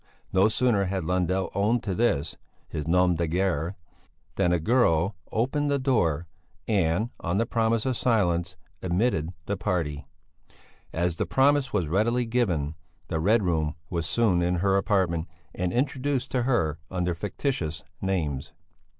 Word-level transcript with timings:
No 0.33 0.47
sooner 0.47 0.85
had 0.85 1.03
Lundell 1.05 1.51
owned 1.53 1.83
to 1.83 1.93
this, 1.93 2.35
his 2.67 2.87
nom 2.87 3.13
de 3.13 3.27
guerre, 3.27 3.75
than 4.35 4.51
a 4.51 4.59
girl 4.59 5.15
opened 5.31 5.69
the 5.69 5.77
door 5.77 6.25
and, 6.67 7.11
on 7.19 7.37
the 7.37 7.45
promise 7.45 7.85
of 7.85 7.95
silence, 7.95 8.57
admitted 8.81 9.31
the 9.45 9.55
party. 9.57 10.07
As 10.91 11.17
the 11.17 11.27
promise 11.27 11.71
was 11.71 11.85
readily 11.87 12.25
given, 12.25 12.73
the 13.09 13.19
Red 13.19 13.43
Room 13.43 13.75
was 13.91 14.07
soon 14.07 14.41
in 14.41 14.55
her 14.55 14.75
apartment, 14.75 15.27
and 15.53 15.71
introduced 15.71 16.31
to 16.31 16.41
her 16.49 16.79
under 16.89 17.13
fictitious 17.13 17.83
names. 18.01 18.53